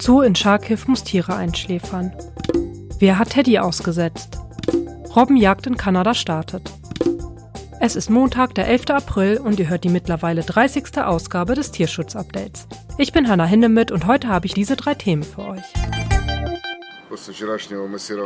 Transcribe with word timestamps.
Zoo 0.00 0.22
in 0.22 0.34
Charkiw 0.34 0.78
muss 0.86 1.04
Tiere 1.04 1.36
einschläfern. 1.36 2.12
Wer 2.98 3.18
hat 3.18 3.30
Teddy 3.30 3.58
ausgesetzt? 3.58 4.38
Robbenjagd 5.14 5.66
in 5.66 5.76
Kanada 5.76 6.14
startet. 6.14 6.72
Es 7.80 7.96
ist 7.96 8.08
Montag, 8.08 8.54
der 8.54 8.66
11. 8.66 8.90
April 8.90 9.36
und 9.36 9.60
ihr 9.60 9.68
hört 9.68 9.84
die 9.84 9.90
mittlerweile 9.90 10.42
30. 10.42 10.98
Ausgabe 10.98 11.54
des 11.54 11.70
Tierschutz-Updates. 11.70 12.66
Ich 12.96 13.12
bin 13.12 13.28
Hanna 13.28 13.44
Hindemith 13.44 13.92
und 13.92 14.06
heute 14.06 14.28
habe 14.28 14.46
ich 14.46 14.54
diese 14.54 14.74
drei 14.76 14.94
Themen 14.94 15.22
für 15.22 15.42
euch. 15.42 15.64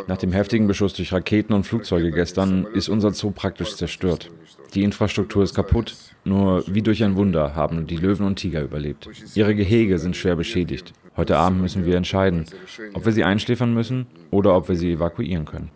Nach 0.07 0.19
dem 0.19 0.33
heftigen 0.33 0.69
Beschuss 0.69 0.95
durch 0.95 1.13
Raketen 1.13 1.55
und 1.55 1.65
Flugzeuge 1.65 2.13
gestern 2.13 2.67
ist 2.73 2.89
unser 2.89 3.13
Zoo 3.13 3.33
praktisch 3.33 3.75
zerstört. 3.75 4.31
Die 4.75 4.85
Infrastruktur 4.85 5.43
ist 5.43 5.55
kaputt. 5.55 5.97
Nur 6.25 6.65
wie 6.67 6.83
durch 6.83 7.03
ein 7.03 7.17
Wunder 7.17 7.55
haben 7.55 7.87
die 7.87 7.97
Löwen 7.97 8.27
und 8.27 8.37
Tiger 8.37 8.63
überlebt. 8.63 9.09
Ihre 9.35 9.55
Gehege 9.55 9.99
sind 9.99 10.17
schwer 10.17 10.37
beschädigt. 10.37 10.93
Heute 11.17 11.37
Abend 11.37 11.61
müssen 11.61 11.87
wir 11.87 11.97
entscheiden, 11.97 12.47
ob 12.95 13.05
wir 13.05 13.13
sie 13.13 13.25
einschläfern 13.25 13.73
müssen 13.73 14.07
oder 14.31 14.57
ob 14.57 14.69
wir 14.69 14.77
sie 14.77 14.93
evakuieren 14.93 15.45
können. 15.45 15.71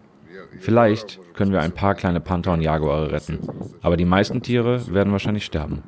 Vielleicht 0.59 1.20
können 1.34 1.52
wir 1.52 1.60
ein 1.60 1.73
paar 1.73 1.95
kleine 1.95 2.20
Panther 2.20 2.52
und 2.52 2.62
Jaguare 2.62 3.12
retten, 3.12 3.38
aber 3.82 3.96
die 3.96 4.05
meisten 4.05 4.43
Tiere 4.43 4.93
werden 4.93 5.12
wahrscheinlich 5.12 5.45
sterben. 5.45 5.82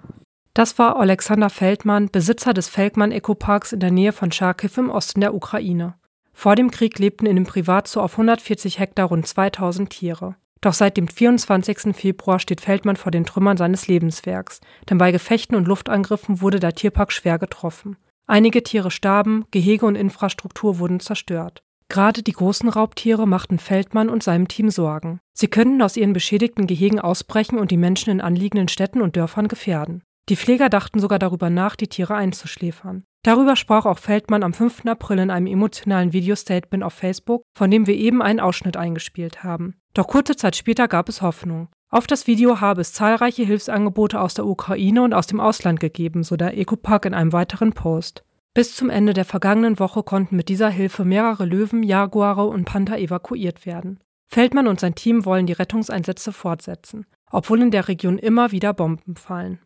Das 0.55 0.79
war 0.79 0.99
Alexander 0.99 1.51
Feldmann, 1.51 2.11
Besitzer 2.11 2.53
des 2.53 2.69
Feldmann 2.69 3.13
Ecoparks 3.13 3.73
in 3.73 3.81
der 3.81 3.91
Nähe 3.91 4.13
von 4.13 4.33
Charkiw 4.33 4.81
im 4.81 4.91
Osten 4.91 5.21
der 5.21 5.35
Ukraine. 5.35 5.95
Vor 6.33 6.57
dem 6.57 6.71
Krieg 6.71 6.99
lebten 6.99 7.27
in 7.27 7.37
dem 7.37 7.45
Privatzoo 7.45 8.01
auf 8.01 8.13
140 8.13 8.79
Hektar 8.79 9.07
rund 9.07 9.27
2000 9.27 9.91
Tiere. 9.91 10.37
Doch 10.61 10.75
seit 10.75 10.97
dem 10.97 11.09
24. 11.09 11.95
Februar 11.97 12.39
steht 12.39 12.61
Feldmann 12.61 12.97
vor 12.97 13.11
den 13.11 13.25
Trümmern 13.25 13.57
seines 13.57 13.89
Lebenswerks, 13.89 14.61
denn 14.89 14.99
bei 14.99 15.13
Gefechten 15.13 15.57
und 15.57 15.67
Luftangriffen 15.67 16.41
wurde 16.41 16.61
der 16.61 16.75
Tierpark 16.75 17.13
schwer 17.13 17.39
getroffen. 17.39 17.97
Einige 18.31 18.63
Tiere 18.63 18.93
starben, 18.93 19.45
Gehege 19.51 19.85
und 19.85 19.97
Infrastruktur 19.97 20.79
wurden 20.79 21.01
zerstört. 21.01 21.65
Gerade 21.89 22.23
die 22.23 22.31
großen 22.31 22.69
Raubtiere 22.69 23.27
machten 23.27 23.59
Feldmann 23.59 24.09
und 24.09 24.23
seinem 24.23 24.47
Team 24.47 24.71
Sorgen. 24.71 25.19
Sie 25.33 25.49
könnten 25.49 25.83
aus 25.83 25.97
ihren 25.97 26.13
beschädigten 26.13 26.69
Gehegen 26.69 27.01
ausbrechen 27.01 27.59
und 27.59 27.73
die 27.73 27.77
Menschen 27.77 28.11
in 28.11 28.21
anliegenden 28.21 28.69
Städten 28.69 29.03
und 29.03 29.17
Dörfern 29.17 29.49
gefährden. 29.49 30.05
Die 30.29 30.37
Pfleger 30.37 30.69
dachten 30.69 31.01
sogar 31.01 31.19
darüber 31.19 31.51
nach, 31.51 31.75
die 31.75 31.89
Tiere 31.89 32.15
einzuschläfern. 32.15 33.03
Darüber 33.25 33.57
sprach 33.57 33.85
auch 33.85 33.99
Feldmann 33.99 34.45
am 34.45 34.53
5. 34.53 34.87
April 34.87 35.19
in 35.19 35.33
einem 35.33 35.49
emotionalen 35.49 36.13
Videostatement 36.13 36.85
auf 36.85 36.95
Facebook, 36.95 37.43
von 37.53 37.69
dem 37.69 37.89
wir 37.89 37.97
eben 37.97 38.23
einen 38.23 38.39
Ausschnitt 38.39 38.77
eingespielt 38.77 39.43
haben. 39.43 39.75
Doch 39.93 40.07
kurze 40.07 40.37
Zeit 40.37 40.55
später 40.55 40.87
gab 40.87 41.09
es 41.09 41.21
Hoffnung. 41.21 41.67
Auf 41.93 42.07
das 42.07 42.29
Video 42.29 42.61
habe 42.61 42.83
es 42.83 42.93
zahlreiche 42.93 43.43
Hilfsangebote 43.43 44.21
aus 44.21 44.35
der 44.35 44.47
Ukraine 44.47 45.03
und 45.03 45.13
aus 45.13 45.27
dem 45.27 45.41
Ausland 45.41 45.81
gegeben, 45.81 46.23
so 46.23 46.37
der 46.37 46.57
Ecopark 46.57 47.05
in 47.05 47.15
einem 47.15 47.33
weiteren 47.33 47.73
Post. 47.73 48.23
Bis 48.55 48.77
zum 48.77 48.91
Ende 48.91 49.13
der 49.13 49.25
vergangenen 49.25 49.81
Woche 49.81 50.05
konnten 50.05 50.37
mit 50.37 50.49
dieser 50.49 50.71
Hilfe 50.71 51.05
mehrere 51.05 51.45
Löwen, 51.45 51.83
Jaguare 51.83 52.47
und 52.47 52.65
Panther 52.65 52.99
evakuiert 52.99 53.67
werden. 53.67 53.99
Feldmann 54.29 54.69
und 54.69 54.79
sein 54.79 54.95
Team 54.95 55.25
wollen 55.25 55.47
die 55.47 55.53
Rettungseinsätze 55.53 56.33
fortsetzen, 56.33 57.07
obwohl 57.29 57.61
in 57.61 57.73
der 57.73 57.89
Region 57.89 58.19
immer 58.19 58.53
wieder 58.53 58.73
Bomben 58.73 59.17
fallen. 59.17 59.59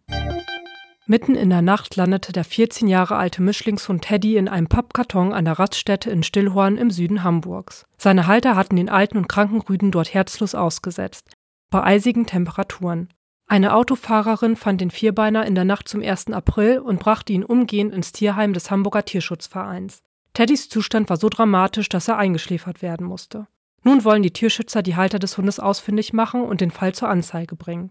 Mitten 1.06 1.34
in 1.34 1.50
der 1.50 1.60
Nacht 1.60 1.96
landete 1.96 2.32
der 2.32 2.44
14 2.44 2.88
Jahre 2.88 3.16
alte 3.16 3.42
Mischlingshund 3.42 4.00
Teddy 4.00 4.38
in 4.38 4.48
einem 4.48 4.68
Pappkarton 4.68 5.34
an 5.34 5.44
der 5.44 5.58
Raststätte 5.58 6.10
in 6.10 6.22
Stillhorn 6.22 6.78
im 6.78 6.90
Süden 6.90 7.22
Hamburgs. 7.22 7.84
Seine 7.98 8.26
Halter 8.26 8.56
hatten 8.56 8.76
den 8.76 8.88
alten 8.88 9.18
und 9.18 9.28
kranken 9.28 9.60
Rüden 9.60 9.90
dort 9.90 10.14
herzlos 10.14 10.54
ausgesetzt, 10.54 11.28
bei 11.70 11.82
eisigen 11.82 12.26
Temperaturen. 12.26 13.08
Eine 13.46 13.74
Autofahrerin 13.74 14.56
fand 14.56 14.80
den 14.80 14.90
Vierbeiner 14.90 15.46
in 15.46 15.54
der 15.54 15.64
Nacht 15.64 15.88
zum 15.88 16.02
1. 16.02 16.28
April 16.32 16.78
und 16.78 16.98
brachte 16.98 17.32
ihn 17.32 17.44
umgehend 17.44 17.94
ins 17.94 18.12
Tierheim 18.12 18.52
des 18.52 18.70
Hamburger 18.70 19.04
Tierschutzvereins. 19.04 20.02
Teddys 20.32 20.68
Zustand 20.68 21.10
war 21.10 21.16
so 21.16 21.28
dramatisch, 21.28 21.88
dass 21.88 22.08
er 22.08 22.16
eingeschläfert 22.16 22.82
werden 22.82 23.06
musste. 23.06 23.46
Nun 23.84 24.02
wollen 24.04 24.22
die 24.22 24.32
Tierschützer 24.32 24.82
die 24.82 24.96
Halter 24.96 25.18
des 25.18 25.36
Hundes 25.36 25.60
ausfindig 25.60 26.12
machen 26.12 26.42
und 26.42 26.60
den 26.60 26.70
Fall 26.70 26.94
zur 26.94 27.08
Anzeige 27.08 27.54
bringen. 27.54 27.90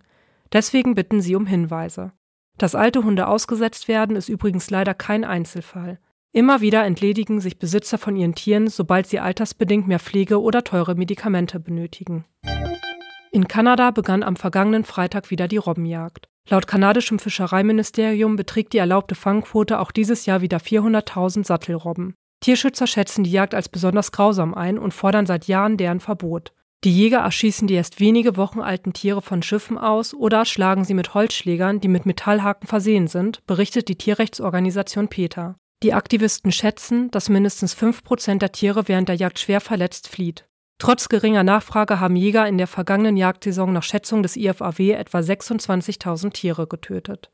Deswegen 0.52 0.96
bitten 0.96 1.22
sie 1.22 1.36
um 1.36 1.46
Hinweise. 1.46 2.12
Dass 2.58 2.76
alte 2.76 3.04
Hunde 3.04 3.28
ausgesetzt 3.28 3.88
werden, 3.88 4.16
ist 4.16 4.30
übrigens 4.30 4.70
leider 4.70 4.94
kein 4.94 5.24
Einzelfall. 5.24 6.00
Immer 6.32 6.62
wieder 6.62 6.84
entledigen 6.84 7.40
sich 7.40 7.60
Besitzer 7.60 8.00
von 8.00 8.16
ihren 8.16 8.34
Tieren, 8.34 8.68
sobald 8.68 9.06
sie 9.06 9.20
altersbedingt 9.20 9.88
mehr 9.88 10.00
Pflege 10.00 10.42
oder 10.42 10.64
teure 10.64 10.96
Medikamente 10.96 11.60
benötigen. 11.60 12.26
In 13.36 13.48
Kanada 13.48 13.90
begann 13.90 14.22
am 14.22 14.36
vergangenen 14.36 14.84
Freitag 14.84 15.32
wieder 15.32 15.48
die 15.48 15.58
Robbenjagd. 15.58 16.28
Laut 16.50 16.68
kanadischem 16.68 17.18
Fischereiministerium 17.18 18.36
beträgt 18.36 18.74
die 18.74 18.78
erlaubte 18.78 19.16
Fangquote 19.16 19.80
auch 19.80 19.92
dieses 19.92 20.28
Jahr 20.28 20.42
wieder 20.42 20.60
400.000 20.60 21.44
Sattelrobben. 21.44 22.14
Tierschützer 22.42 22.86
schätzen 22.86 23.24
die 23.24 23.32
Jagd 23.32 23.56
als 23.56 23.70
besonders 23.70 24.12
grausam 24.12 24.54
ein 24.54 24.78
und 24.78 24.94
fordern 24.94 25.26
seit 25.26 25.48
Jahren 25.48 25.78
deren 25.78 26.00
Verbot. 26.00 26.54
Die 26.84 26.96
Jäger 26.96 27.20
erschießen 27.20 27.68
die 27.68 27.74
erst 27.74 28.00
wenige 28.00 28.38
Wochen 28.38 28.62
alten 28.62 28.94
Tiere 28.94 29.24
von 29.24 29.42
Schiffen 29.42 29.80
aus 29.80 30.14
oder 30.14 30.46
schlagen 30.46 30.84
sie 30.84 30.94
mit 30.94 31.16
Holzschlägern, 31.16 31.80
die 31.80 31.88
mit 31.88 32.06
Metallhaken 32.06 32.68
versehen 32.68 33.08
sind, 33.08 33.44
berichtet 33.48 33.88
die 33.88 33.98
Tierrechtsorganisation 33.98 35.08
PETA. 35.08 35.56
Die 35.82 35.94
Aktivisten 35.94 36.52
schätzen, 36.52 37.10
dass 37.10 37.30
mindestens 37.30 37.76
5% 37.76 38.38
der 38.38 38.52
Tiere 38.52 38.88
während 38.88 39.10
der 39.10 39.16
Jagd 39.16 39.40
schwer 39.40 39.60
verletzt 39.60 40.08
flieht. 40.08 40.46
Trotz 40.80 41.08
geringer 41.10 41.44
Nachfrage 41.44 42.00
haben 42.00 42.16
Jäger 42.16 42.48
in 42.48 42.58
der 42.58 42.68
vergangenen 42.68 43.16
Jagdsaison 43.16 43.72
nach 43.72 43.84
Schätzung 43.84 44.22
des 44.24 44.36
IFAW 44.36 44.92
etwa 44.94 45.20
26.000 45.20 46.32
Tiere 46.34 46.68
getötet. 46.68 47.30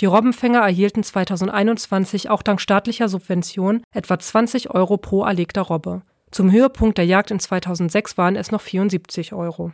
Die 0.00 0.06
Robbenfänger 0.06 0.60
erhielten 0.60 1.02
2021 1.02 2.30
auch 2.30 2.42
dank 2.42 2.60
staatlicher 2.60 3.08
Subvention 3.08 3.82
etwa 3.92 4.18
20 4.18 4.70
Euro 4.70 4.96
pro 4.96 5.24
erlegter 5.24 5.62
Robbe. 5.62 6.02
Zum 6.30 6.50
Höhepunkt 6.50 6.98
der 6.98 7.06
Jagd 7.06 7.30
in 7.30 7.38
2006 7.38 8.18
waren 8.18 8.34
es 8.34 8.50
noch 8.50 8.60
74 8.60 9.32
Euro. 9.34 9.70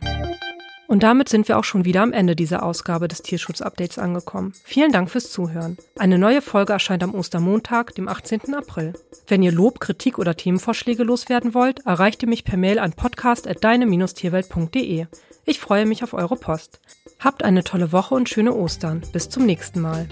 Und 0.91 1.01
damit 1.03 1.29
sind 1.29 1.47
wir 1.47 1.57
auch 1.57 1.63
schon 1.63 1.85
wieder 1.85 2.01
am 2.01 2.11
Ende 2.11 2.35
dieser 2.35 2.63
Ausgabe 2.63 3.07
des 3.07 3.21
Tierschutz-Updates 3.21 3.97
angekommen. 3.97 4.51
Vielen 4.65 4.91
Dank 4.91 5.09
fürs 5.09 5.31
Zuhören. 5.31 5.77
Eine 5.97 6.17
neue 6.17 6.41
Folge 6.41 6.73
erscheint 6.73 7.01
am 7.01 7.15
Ostermontag, 7.15 7.95
dem 7.95 8.09
18. 8.09 8.53
April. 8.53 8.91
Wenn 9.25 9.41
ihr 9.41 9.53
Lob, 9.53 9.79
Kritik 9.79 10.19
oder 10.19 10.35
Themenvorschläge 10.35 11.03
loswerden 11.03 11.53
wollt, 11.53 11.85
erreicht 11.85 12.23
ihr 12.23 12.27
mich 12.27 12.43
per 12.43 12.57
Mail 12.57 12.77
an 12.77 12.91
podcast.deine-tierwelt.de. 12.91 15.05
Ich 15.45 15.61
freue 15.61 15.85
mich 15.85 16.03
auf 16.03 16.13
eure 16.13 16.35
Post. 16.35 16.81
Habt 17.19 17.43
eine 17.43 17.63
tolle 17.63 17.93
Woche 17.93 18.13
und 18.13 18.27
schöne 18.27 18.53
Ostern. 18.53 19.01
Bis 19.13 19.29
zum 19.29 19.45
nächsten 19.45 19.79
Mal. 19.79 20.09